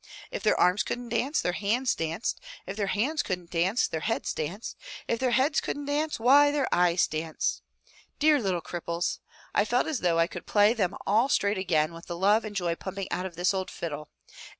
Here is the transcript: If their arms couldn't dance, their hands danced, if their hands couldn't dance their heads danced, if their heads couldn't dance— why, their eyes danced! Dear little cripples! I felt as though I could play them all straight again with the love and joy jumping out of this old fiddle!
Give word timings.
If 0.31 0.41
their 0.41 0.59
arms 0.59 0.81
couldn't 0.81 1.09
dance, 1.09 1.41
their 1.41 1.51
hands 1.51 1.93
danced, 1.93 2.41
if 2.65 2.75
their 2.75 2.87
hands 2.87 3.21
couldn't 3.21 3.51
dance 3.51 3.87
their 3.87 3.99
heads 3.99 4.33
danced, 4.33 4.75
if 5.07 5.19
their 5.19 5.29
heads 5.29 5.61
couldn't 5.61 5.85
dance— 5.85 6.19
why, 6.19 6.49
their 6.49 6.67
eyes 6.73 7.05
danced! 7.05 7.61
Dear 8.17 8.41
little 8.41 8.63
cripples! 8.63 9.19
I 9.53 9.63
felt 9.63 9.85
as 9.85 9.99
though 9.99 10.17
I 10.17 10.25
could 10.25 10.47
play 10.47 10.73
them 10.73 10.95
all 11.05 11.29
straight 11.29 11.59
again 11.59 11.93
with 11.93 12.07
the 12.07 12.17
love 12.17 12.43
and 12.43 12.55
joy 12.55 12.73
jumping 12.73 13.11
out 13.11 13.27
of 13.27 13.35
this 13.35 13.53
old 13.53 13.69
fiddle! 13.69 14.09